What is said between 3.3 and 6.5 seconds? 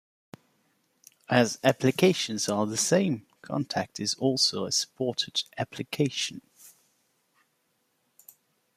Kontact is also a supported application.